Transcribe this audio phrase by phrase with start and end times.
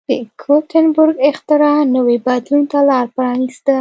[0.09, 0.11] د
[0.41, 3.69] ګوتنبرګ اختراع نوي بدلون ته لار پرانېسته.